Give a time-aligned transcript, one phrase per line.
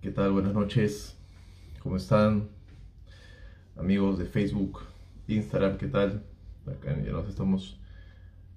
[0.00, 0.30] ¿Qué tal?
[0.32, 1.16] Buenas noches.
[1.82, 2.48] ¿Cómo están?
[3.76, 4.80] Amigos de Facebook,
[5.26, 6.22] Instagram, ¿qué tal?
[6.66, 7.80] Acá ya nos estamos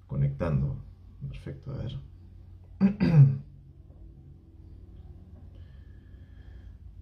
[0.06, 0.76] conectando.
[1.28, 1.98] Perfecto, a ver.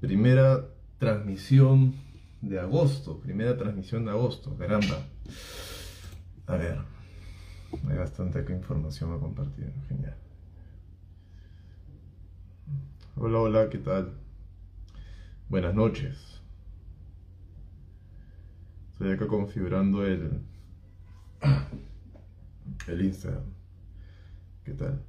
[0.00, 0.68] Primera
[0.98, 1.94] transmisión
[2.40, 3.20] de agosto.
[3.20, 5.04] Primera transmisión de agosto, caramba.
[6.46, 6.78] A ver.
[7.90, 9.72] Hay bastante información a compartir.
[9.88, 10.16] Genial.
[13.16, 14.27] Hola, hola, ¿qué tal?
[15.48, 16.42] Buenas noches.
[18.92, 20.42] Estoy acá configurando el,
[22.86, 23.44] el Instagram.
[24.62, 25.02] ¿Qué tal?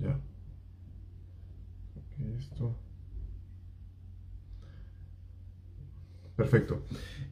[0.00, 0.18] Ya.
[2.38, 2.74] esto.
[6.34, 6.82] Perfecto.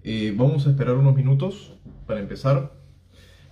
[0.04, 2.74] Eh, vamos a esperar unos minutos para empezar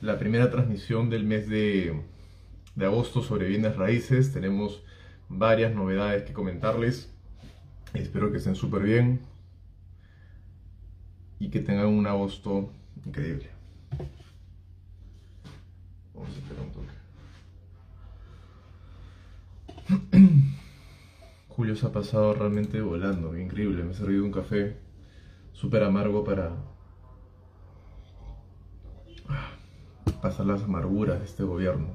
[0.03, 2.03] la primera transmisión del mes de,
[2.75, 4.35] de agosto sobre bienes raíces.
[4.35, 4.85] Tenemos
[5.31, 7.18] varias novedades que comentarles.
[7.95, 9.21] Espero que estén súper bien
[11.39, 12.71] y que tengan un agosto
[13.05, 13.51] increíble.
[16.15, 16.99] Vamos a esperar un toque.
[21.49, 23.85] Julio se ha pasado realmente volando, increíble.
[23.85, 24.77] Me he servido un café
[25.53, 26.57] súper amargo para
[30.21, 31.89] pasar las amarguras de este gobierno.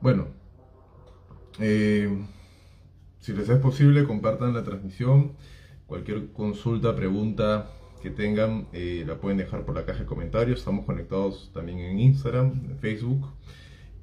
[0.00, 0.28] Bueno,
[1.58, 2.24] eh,
[3.20, 5.32] si les es posible, compartan la transmisión.
[5.86, 7.70] Cualquier consulta, pregunta
[8.02, 10.60] que tengan, eh, la pueden dejar por la caja de comentarios.
[10.60, 13.26] Estamos conectados también en Instagram, en Facebook.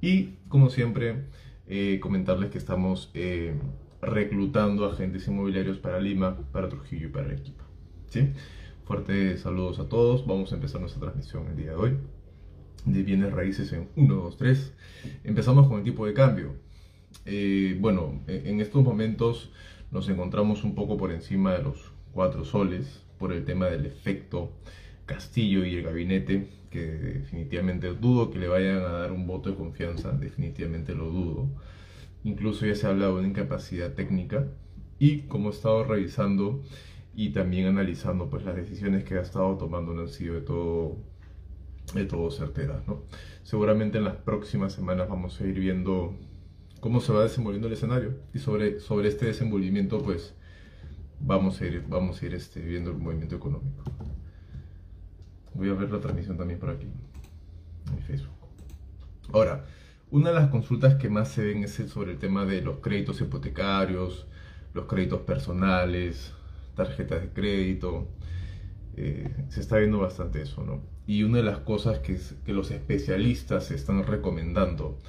[0.01, 1.25] Y como siempre,
[1.67, 3.11] eh, comentarles que estamos
[4.01, 7.63] reclutando agentes inmobiliarios para Lima, para Trujillo y para Arequipa.
[8.09, 8.31] ¿Sí?
[8.83, 10.25] Fuertes saludos a todos.
[10.25, 11.97] Vamos a empezar nuestra transmisión el día de hoy
[12.85, 14.73] de bienes raíces en 1, 2, 3.
[15.23, 16.55] Empezamos con el tipo de cambio.
[17.25, 19.51] Eh, bueno, en estos momentos
[19.91, 24.51] nos encontramos un poco por encima de los 4 soles por el tema del efecto
[25.05, 29.55] Castillo y el gabinete, que definitivamente dudo que le vayan a dar un voto de
[29.55, 31.47] confianza, definitivamente lo dudo.
[32.23, 34.47] Incluso ya se ha hablado de una incapacidad técnica
[34.99, 36.63] y como he estado revisando
[37.15, 40.97] y también analizando pues las decisiones que ha estado tomando no han sido de todo
[41.93, 43.03] de todo certeras ¿no?
[43.43, 46.17] seguramente en las próximas semanas vamos a ir viendo
[46.85, 50.35] cómo se va desenvolviendo el escenario y sobre, sobre este desenvolvimiento pues
[51.19, 53.83] vamos a ir, vamos a ir este, viendo el movimiento económico
[55.55, 56.85] voy a ver la transmisión también por aquí
[57.91, 58.35] en Facebook
[59.33, 59.65] ahora
[60.11, 63.19] una de las consultas que más se ven es sobre el tema de los créditos
[63.19, 64.27] hipotecarios
[64.75, 66.35] los créditos personales
[66.75, 68.07] tarjetas de crédito.
[68.97, 70.81] Eh, se está viendo bastante eso, ¿no?
[71.07, 74.99] Y una de las cosas que, que los especialistas están recomendando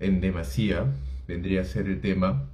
[0.00, 0.86] en demasía
[1.28, 2.48] vendría a ser el tema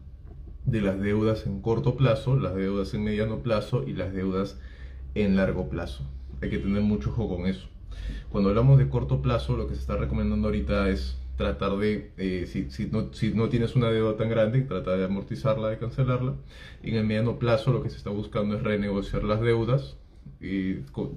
[0.67, 4.59] de las deudas en corto plazo, las deudas en mediano plazo y las deudas
[5.15, 6.05] en largo plazo.
[6.43, 7.69] Hay que tener mucho ojo con eso.
[8.31, 12.47] Cuando hablamos de corto plazo, lo que se está recomendando ahorita es tratar de, eh,
[12.47, 16.35] si, si, no, si, no, tienes una deuda tan grande, tratar de amortizarla, de cancelarla.
[16.83, 19.97] En el mediano plazo lo que se está buscando es renegociar las deudas.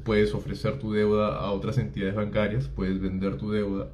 [0.03, 3.89] Puedes ofrecer tu deuda a otras entidades bancarias, puedes vender tu deuda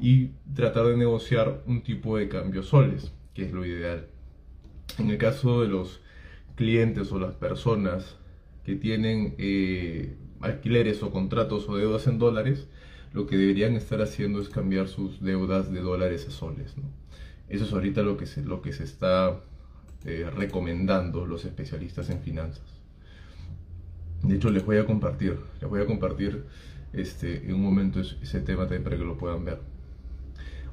[0.00, 4.06] y tratar de negociar un tipo de cambio soles, que es lo ideal.
[4.98, 6.00] En el caso de los
[6.56, 8.16] clientes o las personas
[8.64, 12.66] que tienen eh, alquileres o contratos o deudas en dólares,
[13.12, 16.74] lo que deberían estar haciendo es cambiar sus deudas de dólares a soles.
[17.48, 19.40] Eso es ahorita lo que se, lo que se está
[20.04, 22.75] eh, recomendando los especialistas en finanzas.
[24.22, 26.44] De hecho, les voy a compartir, les voy a compartir
[26.92, 29.60] este, en un momento ese tema también para que lo puedan ver.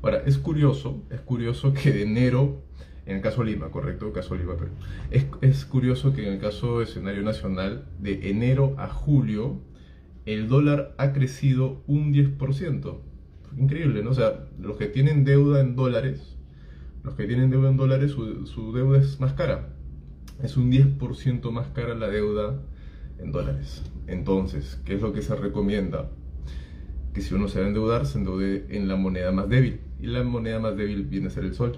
[0.02, 2.62] Ahora, es curioso, es curioso que de enero,
[3.06, 4.72] en el caso Lima, correcto, caso Lima, pero
[5.12, 9.62] es, es curioso que en el caso de escenario nacional, de enero a julio,
[10.26, 12.98] el dólar ha crecido un 10%.
[13.58, 14.12] Increíble, ¿no?
[14.12, 16.38] O sea, los que tienen deuda en dólares,
[17.04, 19.70] los que tienen deuda en dólares, su, deuda es más cara.
[20.42, 22.62] Es un 10% más cara la deuda
[23.20, 23.84] en dólares.
[24.08, 26.10] Entonces, ¿qué es lo que se recomienda?
[27.14, 29.80] Que si uno se va a endeudar, se endeude en la moneda más débil.
[30.02, 31.78] Y la moneda más débil viene a ser el sol.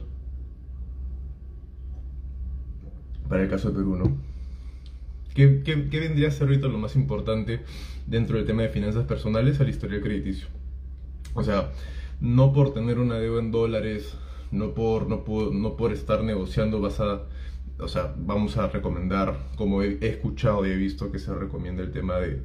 [3.30, 4.18] Para el caso de Perú, ¿no?
[5.34, 7.62] ¿Qué, qué vendría a ser ahorita lo más importante
[8.08, 10.48] dentro del tema de finanzas personales al historial crediticio.
[11.34, 11.72] O sea,
[12.22, 14.16] no por tener una deuda en dólares,
[14.52, 17.24] no por, no no por estar negociando vas a,
[17.80, 21.92] o sea, vamos a recomendar, como he, escuchado y he visto que se recomienda el
[21.92, 22.42] tema de,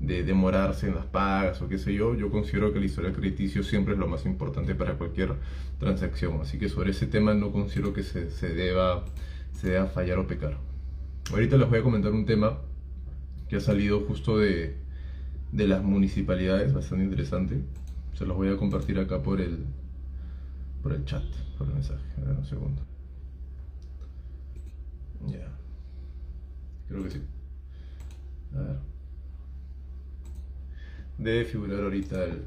[0.00, 3.62] de demorarse en las pagas o qué sé yo, yo considero que el historial crediticio
[3.62, 5.34] siempre es lo más importante para cualquier
[5.78, 6.40] transacción.
[6.40, 9.04] Así que sobre ese tema no considero que se, se deba
[9.52, 10.58] sea fallar o pecar.
[11.30, 12.58] Ahorita les voy a comentar un tema
[13.48, 14.76] que ha salido justo de,
[15.52, 17.60] de las municipalidades, bastante interesante.
[18.14, 19.64] Se los voy a compartir acá por el,
[20.82, 21.24] por el chat,
[21.56, 22.04] por el mensaje.
[22.18, 22.93] A ver, un segundo.
[25.26, 25.48] Ya.
[26.88, 27.22] Creo que sí.
[28.54, 28.76] A ver.
[31.18, 32.42] Debe figurar ahorita el.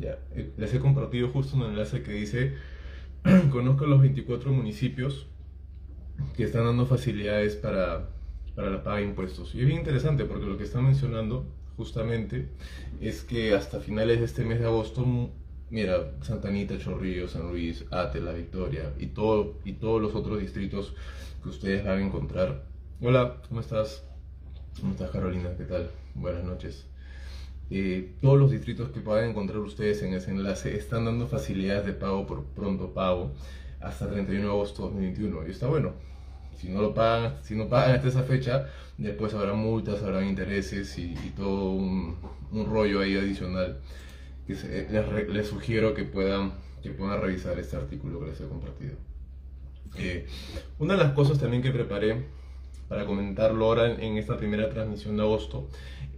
[0.00, 0.18] Ya.
[0.56, 2.54] Les he compartido justo un enlace que dice:
[3.50, 5.26] Conozco los 24 municipios
[6.36, 8.10] que están dando facilidades para,
[8.54, 9.54] para la paga de impuestos.
[9.54, 11.46] Y es bien interesante porque lo que están mencionando
[11.76, 12.48] justamente
[13.00, 15.30] es que hasta finales de este mes de agosto
[15.70, 20.40] mira, Santa Anita, Chorrillo, San Luis, Ate, La Victoria y, todo, y todos los otros
[20.40, 20.94] distritos
[21.42, 22.64] que ustedes van a encontrar.
[23.00, 24.02] Hola, ¿cómo estás?
[24.80, 25.50] ¿Cómo estás Carolina?
[25.56, 25.90] ¿Qué tal?
[26.14, 26.86] Buenas noches.
[27.70, 31.92] Eh, todos los distritos que puedan encontrar ustedes en ese enlace están dando facilidades de
[31.92, 33.32] pago por pronto pago
[33.80, 35.92] hasta 31 de agosto de 2021 y está bueno.
[36.56, 40.98] Si no lo pagan, si no pagan hasta esa fecha, después habrá multas, habrá intereses
[40.98, 42.16] y, todo un,
[42.50, 43.78] un rollo ahí adicional
[44.48, 46.52] les, sugiero que puedan,
[46.82, 48.96] que puedan revisar este artículo que les he compartido.
[49.96, 50.26] Eh,
[50.78, 52.26] una de las cosas también que preparé
[52.88, 55.68] para comentarlo ahora en, esta primera transmisión de agosto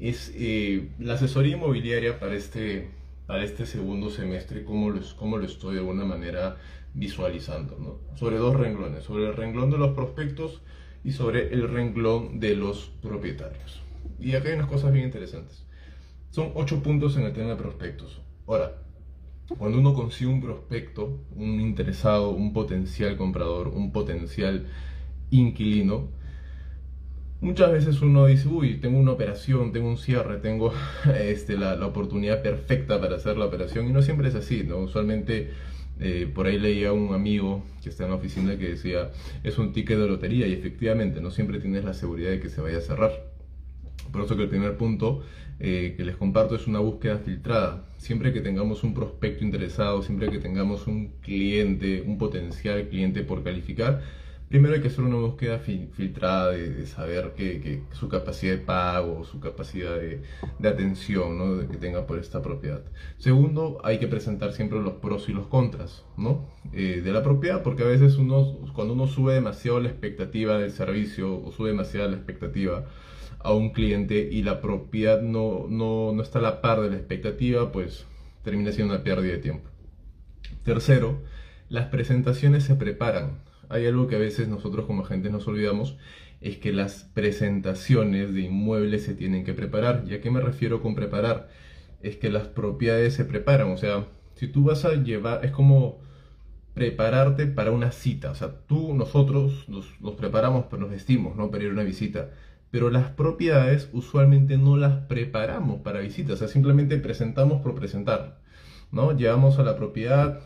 [0.00, 2.88] es eh, la asesoría inmobiliaria para este,
[3.27, 6.56] para este segundo semestre, cómo lo, cómo lo estoy de alguna manera
[6.94, 8.17] visualizando, ¿no?
[8.17, 10.62] sobre dos renglones, sobre el renglón de los prospectos
[11.05, 13.81] y sobre el renglón de los propietarios.
[14.19, 15.65] Y acá hay unas cosas bien interesantes.
[16.31, 18.21] Son ocho puntos en el tema de prospectos.
[18.47, 18.77] Ahora,
[19.59, 24.67] cuando uno consigue un prospecto, un interesado, un potencial comprador, un potencial
[25.31, 26.09] inquilino,
[27.41, 30.73] muchas veces uno dice, uy, tengo una operación, tengo un cierre, tengo
[31.21, 34.79] este, la, la oportunidad perfecta para hacer la operación y no siempre es así, ¿no?
[34.79, 35.50] Usualmente
[35.99, 39.11] eh, por ahí leía un amigo que está en la oficina que decía,
[39.43, 42.61] es un ticket de lotería y efectivamente no siempre tienes la seguridad de que se
[42.61, 43.30] vaya a cerrar.
[44.12, 45.22] Por eso que el primer punto
[45.58, 47.84] eh, que les comparto es una búsqueda filtrada.
[47.98, 53.44] Siempre que tengamos un prospecto interesado, siempre que tengamos un cliente, un potencial cliente por
[53.44, 54.00] calificar,
[54.50, 59.38] primero hay que hacer una búsqueda filtrada de, saber que, su capacidad de pago, su
[59.38, 60.22] capacidad de,
[60.68, 61.68] atención ¿no?
[61.68, 62.82] que tenga por esta propiedad.
[63.18, 66.48] Segundo, hay que presentar siempre los pros y los contras ¿no?
[66.72, 70.72] Eh, de la propiedad, porque a veces uno, cuando uno sube demasiado la expectativa del
[70.72, 72.86] servicio o sube demasiado la expectativa,
[73.42, 77.72] a un cliente y la propiedad no, no, está a la par de la expectativa,
[77.72, 78.06] pues
[78.44, 79.69] termina siendo una pérdida de tiempo.
[80.62, 81.22] Tercero,
[81.69, 83.42] las presentaciones se preparan.
[83.69, 85.96] Hay algo que a veces nosotros como agentes nos olvidamos,
[86.40, 90.04] es que las presentaciones de inmuebles se tienen que preparar.
[90.06, 91.48] ¿Y a qué me refiero con preparar?
[92.02, 93.70] Es que las propiedades se preparan.
[93.70, 96.00] O sea, si tú vas a llevar, es como
[96.75, 98.31] prepararte para una cita.
[98.31, 101.50] O sea, tú, nosotros nos, nos preparamos, pues nos vestimos, ¿no?
[101.50, 102.31] Para ir a una visita
[102.70, 108.40] pero las propiedades usualmente no las preparamos para visitas, o sea, simplemente presentamos por presentar,
[108.93, 109.17] ¿no?
[109.17, 110.40] Llevamos a la propiedad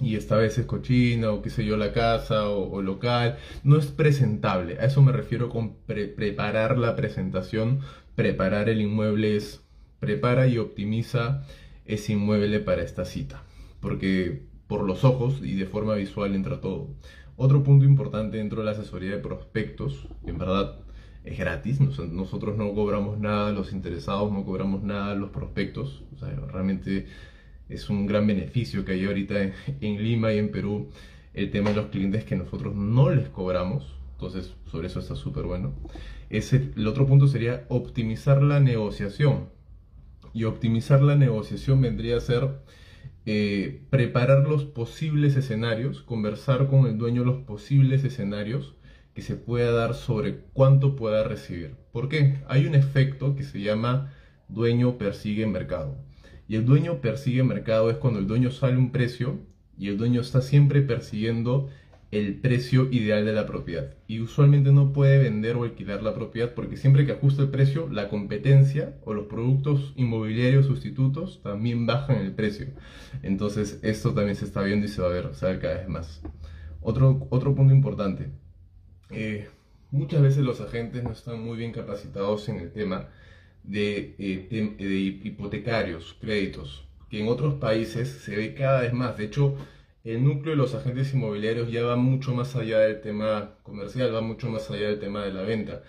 [0.00, 3.86] y esta vez es cochina o qué sé yo, la casa o, local, no es
[3.86, 7.80] presentable, a eso me refiero con preparar la presentación,
[8.14, 9.64] preparar el inmueble es
[10.00, 11.42] prepara y optimiza
[11.84, 13.42] ese inmueble para esta cita,
[13.80, 16.88] porque por los ojos y de forma visual entra todo.
[17.36, 20.76] Otro punto importante dentro de la asesoría de prospectos, en verdad
[21.28, 26.02] es gratis, nosotros no cobramos nada, los interesados no cobramos nada, los prospectos,
[26.50, 27.06] realmente
[27.68, 30.88] es un gran beneficio que hay ahorita en, Lima y en Perú
[31.34, 35.44] el tema de los clientes que nosotros no les cobramos, entonces sobre eso está súper
[35.44, 35.74] bueno.
[36.30, 39.50] Ese, el otro punto sería optimizar la negociación
[40.32, 42.60] y optimizar la negociación vendría a ser
[43.26, 48.77] eh, preparar los posibles escenarios, conversar con el dueño los posibles escenarios
[49.18, 51.74] que se pueda dar sobre cuánto pueda recibir.
[51.90, 52.36] ¿Por qué?
[52.46, 54.12] Hay un efecto que se llama
[54.48, 55.96] dueño persigue mercado.
[56.46, 59.40] Y el dueño persigue mercado es cuando el dueño sale un precio
[59.76, 61.68] y el dueño está siempre persiguiendo
[62.12, 63.92] el precio ideal de la propiedad.
[64.06, 67.88] Y usualmente no puede vender o alquilar la propiedad porque siempre que ajusta el precio,
[67.90, 72.68] la competencia o los productos inmobiliarios sustitutos también bajan el precio.
[73.24, 76.22] Entonces esto también se está viendo y se va a ver, cada vez más.
[76.80, 78.30] Otro, otro punto importante,
[79.10, 79.48] eh,
[79.90, 83.08] muchas veces los agentes no están muy bien capacitados en el tema
[83.64, 84.98] de, eh, de,
[85.28, 89.16] hipotecarios, créditos, que en otros países se ve cada vez más.
[89.16, 89.56] De hecho,
[90.04, 94.20] el núcleo de los agentes inmobiliarios ya va mucho más allá del tema comercial, va
[94.20, 95.82] mucho más allá del tema de la venta.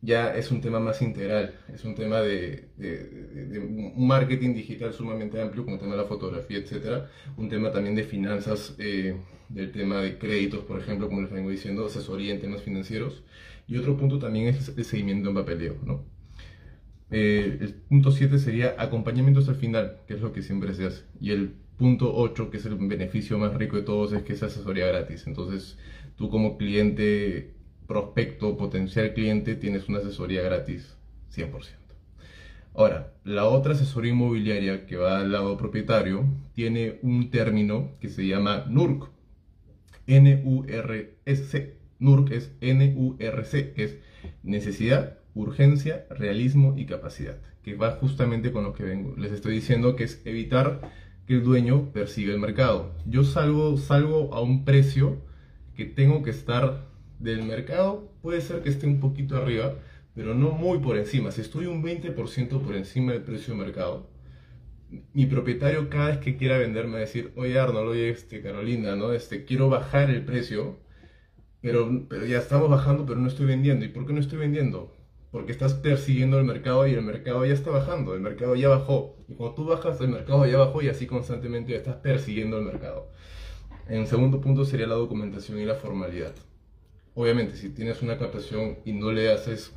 [0.00, 2.68] Ya es un tema más integral, es un tema de,
[3.96, 7.96] un marketing digital sumamente amplio, como el tema de la fotografía, etcétera, un tema también
[7.96, 9.16] de finanzas, eh,
[9.48, 13.24] del tema de créditos, por ejemplo, como les vengo diciendo, asesoría en temas financieros,
[13.66, 16.04] y otro punto también es el seguimiento en papeleo, ¿no?
[17.10, 20.86] Eh, el punto 7 sería acompañamiento hasta el final, que es lo que siempre se
[20.86, 24.34] hace, y el punto 8, que es el beneficio más rico de todos, es que
[24.34, 25.76] es asesoría gratis, entonces
[26.16, 27.57] tú como cliente
[27.88, 30.96] prospecto, potencial cliente, tienes una asesoría gratis
[31.34, 31.78] 100%.
[32.74, 38.26] Ahora, la otra asesoría inmobiliaria que va al lado propietario tiene un término que se
[38.26, 39.10] llama NURC.
[40.06, 41.76] N-U-R-C.
[41.98, 43.98] NURC es N-U-R-C, que es
[44.44, 49.16] necesidad, urgencia, realismo y capacidad, que va justamente con lo que vengo.
[49.16, 50.80] Les estoy diciendo que es evitar
[51.26, 52.94] que el dueño persiga el mercado.
[53.06, 55.16] Yo salgo, salgo a un precio
[55.74, 56.87] que tengo que estar
[57.18, 59.74] del mercado puede ser que esté un poquito arriba,
[60.14, 61.30] pero no muy por encima.
[61.30, 64.10] Si estoy un 20% por encima del precio de mercado,
[65.12, 68.96] mi propietario cada vez que quiera venderme va a decir, oye Arnold, oye este, Carolina,
[68.96, 69.12] ¿no?
[69.12, 70.78] Este, quiero bajar el precio,
[71.60, 73.84] pero, pero ya estamos bajando, pero no estoy vendiendo.
[73.84, 74.94] ¿Y por qué no estoy vendiendo?
[75.30, 79.16] Porque estás persiguiendo el mercado y el mercado ya está bajando, el mercado ya bajó.
[79.28, 83.10] Y cuando tú bajas, el mercado ya bajó y así constantemente estás persiguiendo el mercado.
[83.88, 86.34] En segundo punto sería la documentación y la formalidad.
[87.18, 89.72] Obviamente, si tienes una captación y no le haces,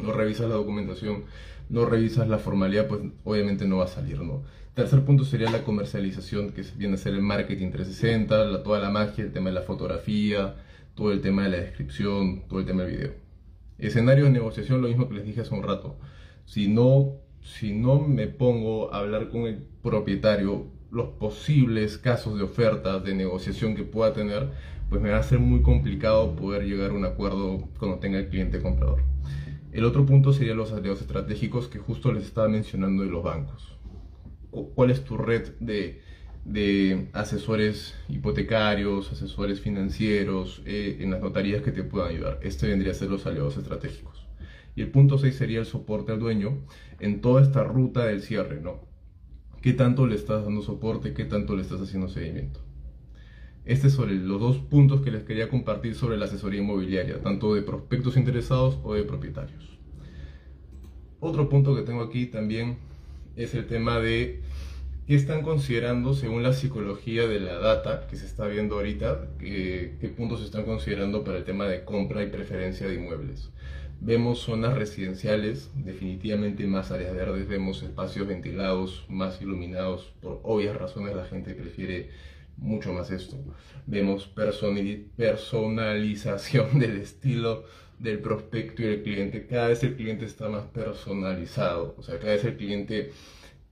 [0.00, 1.24] no revisas la documentación,
[1.68, 4.44] no revisas la formalidad, pues obviamente no va a salir, ¿no?
[4.72, 9.24] Tercer punto sería la comercialización, que viene a ser el marketing 360, toda la magia,
[9.24, 10.54] el tema de la fotografía,
[10.94, 13.12] todo el tema de la descripción, todo el tema del video.
[13.78, 15.96] Escenario de negociación, lo mismo que les dije hace un rato.
[16.44, 22.44] Si no, si no me pongo a hablar con el propietario los posibles casos de
[22.44, 24.50] ofertas, de negociación que pueda tener,
[24.88, 28.28] pues me va a ser muy complicado poder llegar a un acuerdo cuando tenga el
[28.28, 29.02] cliente comprador.
[29.72, 33.76] El otro punto sería los aliados estratégicos que justo les estaba mencionando de los bancos.
[34.52, 36.00] ¿Cuál es tu red de,
[36.44, 42.38] de asesores hipotecarios, asesores financieros eh, en las notarías que te puedan ayudar?
[42.40, 44.28] Este vendría a ser los aliados estratégicos.
[44.76, 46.56] Y el punto 6 sería el soporte al dueño
[47.00, 48.93] en toda esta ruta del cierre, ¿no?
[49.64, 51.14] ¿Qué tanto le estás dando soporte?
[51.14, 52.60] ¿Qué tanto le estás haciendo seguimiento?
[53.64, 57.54] Este es sobre los dos puntos que les quería compartir sobre la asesoría inmobiliaria, tanto
[57.54, 59.78] de prospectos interesados o de propietarios.
[61.18, 62.76] Otro punto que tengo aquí también
[63.36, 64.42] es el tema de
[65.06, 69.96] qué están considerando según la psicología de la data que se está viendo ahorita, qué,
[69.98, 73.50] qué puntos están considerando para el tema de compra y preferencia de inmuebles.
[74.06, 81.16] Vemos zonas residenciales, definitivamente más áreas verdes, vemos espacios ventilados, más iluminados, por obvias razones
[81.16, 82.10] la gente prefiere
[82.58, 83.38] mucho más esto.
[83.86, 87.64] Vemos personalización del estilo
[87.98, 89.46] del prospecto y del cliente.
[89.46, 91.94] Cada vez el cliente está más personalizado.
[91.96, 93.10] O sea, cada vez el cliente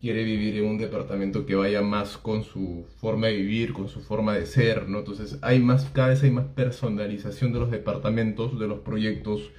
[0.01, 4.01] quiere vivir en un departamento que vaya más con su forma de vivir, con su
[4.01, 5.01] forma de ser, ¿no?
[5.01, 9.51] Entonces, hay más, cada vez hay más personalización de los departamentos, de los proyectos.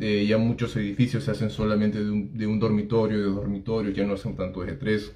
[0.00, 3.96] Eh, ya muchos edificios se hacen solamente de un, de un dormitorio, de dos dormitorios,
[3.96, 5.12] ya no hacen tanto de tres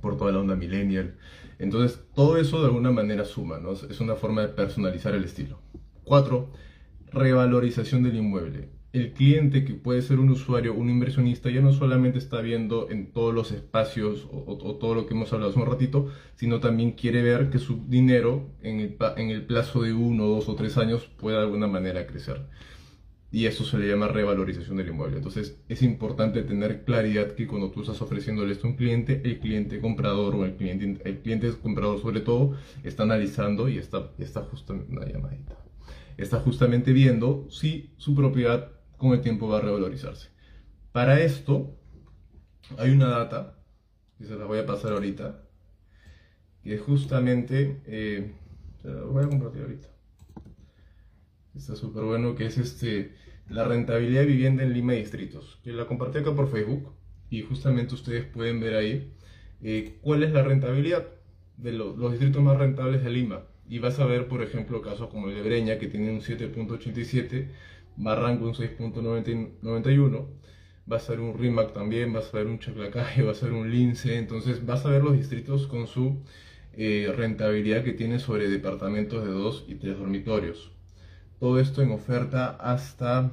[0.00, 1.16] por toda la onda millennial.
[1.58, 3.72] Entonces, todo eso de alguna manera suma, ¿no?
[3.72, 5.60] Es una forma de personalizar el estilo.
[6.04, 6.50] Cuatro,
[7.12, 8.70] revalorización del inmueble.
[8.94, 13.12] El cliente que puede ser un usuario, un inversionista, ya no solamente está viendo en
[13.12, 17.22] todos los espacios o, todo lo que hemos hablado hace un ratito, sino también quiere
[17.22, 21.08] ver que su dinero en el, en el plazo de uno, dos o tres años
[21.18, 22.46] pueda de alguna manera crecer
[23.32, 25.18] y eso se le llama revalorización del inmueble.
[25.18, 29.38] Entonces es importante tener claridad que cuando tú estás ofreciéndole esto a un cliente, el
[29.38, 34.42] cliente comprador o el cliente, el cliente comprador sobre todo está analizando y está, está
[34.42, 35.56] justamente una llamadita.
[36.16, 40.30] Está justamente viendo si su propiedad con el tiempo va a revalorizarse.
[40.92, 41.76] Para esto
[42.78, 43.58] hay una data
[44.18, 45.42] que se la voy a pasar ahorita
[46.62, 48.32] que justamente eh,
[48.82, 49.99] se la voy a compartir ahorita
[51.60, 53.14] está súper bueno, que es este,
[53.48, 55.60] la rentabilidad de vivienda en Lima Distritos.
[55.64, 56.92] Yo la compartí acá por Facebook
[57.28, 59.12] y justamente ustedes pueden ver ahí
[59.62, 61.06] eh, cuál es la rentabilidad
[61.58, 63.42] de los, distritos más rentables de Lima.
[63.68, 67.48] Y vas a ver, por ejemplo, casos como el de Breña, que tiene un 7.87,
[67.96, 70.26] Barranco un 6.91,
[70.86, 73.70] vas a ver un RIMAC también, vas a ver un Chaclacaje, vas a ver un
[73.70, 76.22] Lince, entonces vas a ver los distritos con su
[76.72, 80.72] eh, rentabilidad que tiene sobre departamentos de dos y tres dormitorios.
[81.40, 83.32] Todo esto en oferta hasta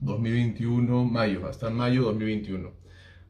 [0.00, 2.70] 2021, mayo, hasta mayo 2021.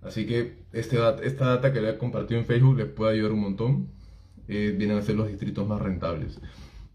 [0.02, 3.40] Así que este, esta data que le he compartido en Facebook les puede ayudar un
[3.40, 3.88] montón.
[4.48, 6.40] Eh, vienen a ser los distritos más rentables.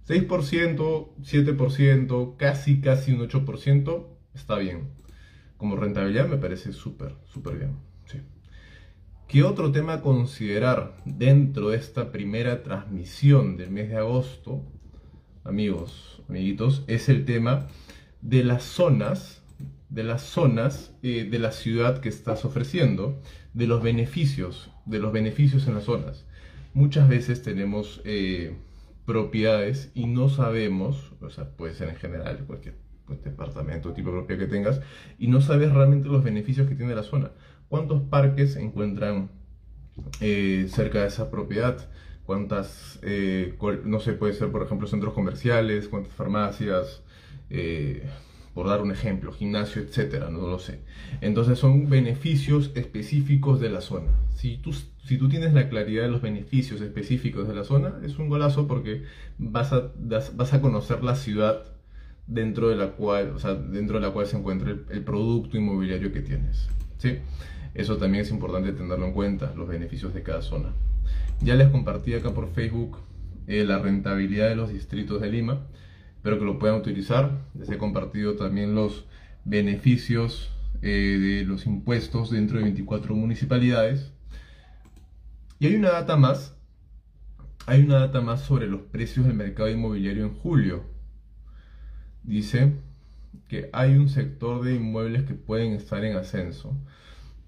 [0.08, 4.90] 6%, 7%, casi casi un 8% está bien.
[5.56, 7.90] Como rentabilidad me parece súper, súper bien.
[9.30, 14.64] ¿Qué otro tema considerar dentro de esta primera transmisión del mes de agosto,
[15.50, 17.68] amigos, amiguitos, es el tema
[18.22, 19.42] de las zonas,
[19.90, 23.22] de las zonas eh, de la ciudad que estás ofreciendo,
[23.54, 26.26] de los beneficios, de los beneficios en las zonas.
[26.74, 28.56] Muchas veces tenemos eh,
[29.06, 32.76] propiedades y no sabemos, o sea, puede ser en general cualquier
[33.06, 34.82] pues, departamento, tipo de propiedad que tengas,
[35.18, 37.32] y no sabes realmente los beneficios que tiene la zona
[37.70, 39.30] cuántos parques se encuentran
[40.20, 41.90] eh, cerca de esa propiedad,
[42.30, 43.56] cuántas, eh,
[43.86, 47.02] no sé, puede ser por ejemplo centros comerciales, cuántas farmacias,
[47.50, 48.08] eh,
[48.54, 50.82] por dar un ejemplo, gimnasio, etcétera, no lo sé.
[51.22, 54.12] Entonces son beneficios específicos de la zona.
[54.36, 58.20] Si tú, si tú tienes la claridad de los beneficios específicos de la zona, es
[58.20, 59.06] un golazo porque
[59.40, 61.64] vas a, vas a conocer la ciudad
[62.28, 65.58] dentro de la cual, o sea, dentro de la cual se encuentra el, el producto
[65.58, 66.70] inmobiliario que tienes.
[67.00, 67.18] ¿sí?
[67.74, 70.76] Eso también es importante tenerlo en cuenta, los beneficios de cada zona.
[71.42, 72.98] Ya les compartí acá por Facebook
[73.48, 75.68] eh, la rentabilidad de los distritos de Lima.
[76.18, 77.46] Espero que lo puedan utilizar.
[77.58, 79.06] Les he compartido también los
[79.46, 84.12] beneficios eh, de los impuestos dentro de 24 municipalidades.
[85.60, 86.58] Y hay una data más.
[87.66, 90.84] Hay una data más sobre los precios del mercado inmobiliario en julio.
[92.24, 92.74] Dice
[93.48, 96.76] que hay un sector de inmuebles que pueden estar en ascenso.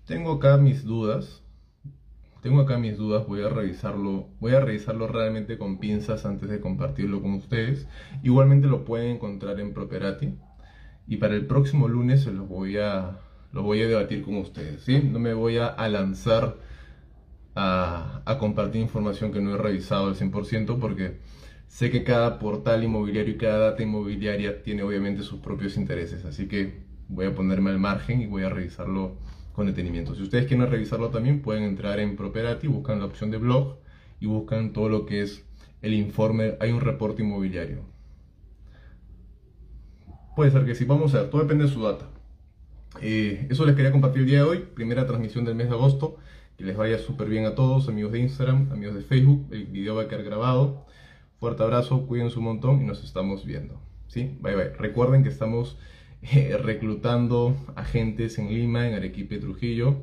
[0.05, 1.40] Tengo acá mis dudas.
[2.41, 6.59] Tengo acá mis dudas, voy a revisarlo, voy a revisarlo realmente con pinzas antes de
[6.59, 7.87] compartirlo con ustedes.
[8.23, 10.33] Igualmente lo pueden encontrar en Properati
[11.07, 13.19] y para el próximo lunes se los voy a
[13.53, 15.01] lo voy a debatir con ustedes, ¿sí?
[15.01, 16.57] No me voy a, lanzar
[17.53, 21.19] a, a, compartir información que no he revisado al 100% porque
[21.67, 26.47] sé que cada portal inmobiliario y cada data inmobiliaria tiene obviamente sus propios intereses, así
[26.47, 29.17] que voy a ponerme al margen y voy a revisarlo
[29.53, 30.15] con detenimiento.
[30.15, 33.77] Si ustedes quieren revisarlo también, pueden entrar en Properati, buscan la opción de blog
[34.19, 35.45] y buscan todo lo que es
[35.81, 36.55] el informe.
[36.59, 37.83] Hay un reporte inmobiliario.
[40.35, 42.09] Puede ser que sí, vamos a ver, todo depende de su data.
[43.01, 46.17] Eh, eso les quería compartir el día de hoy, primera transmisión del mes de agosto.
[46.57, 49.47] Que les vaya súper bien a todos, amigos de Instagram, amigos de Facebook.
[49.51, 50.85] El video va a quedar grabado.
[51.39, 53.81] Fuerte abrazo, cuídense un montón y nos estamos viendo.
[54.07, 54.37] ¿sí?
[54.41, 54.69] Bye bye.
[54.77, 55.77] Recuerden que estamos
[56.23, 59.97] eh, reclutando agentes en Lima, en Arequipa y Trujillo.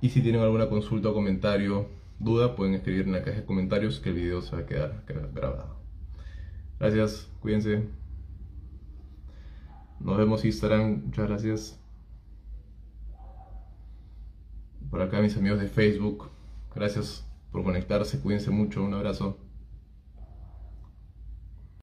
[0.00, 4.10] Y si tienen alguna consulta comentario, duda, pueden escribir en la caja de comentarios que
[4.10, 5.76] el video se va a quedar grabado.
[6.78, 7.84] Gracias, cuídense.
[10.00, 11.80] Nos vemos Instagram, muchas gracias.
[14.90, 16.28] Por acá mis amigos de Facebook,
[16.74, 19.38] gracias por conectarse, cuídense mucho, un abrazo.